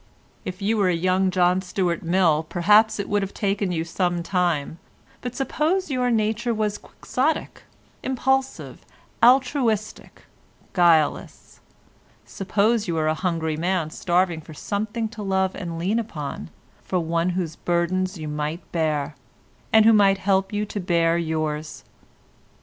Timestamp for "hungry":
13.13-13.57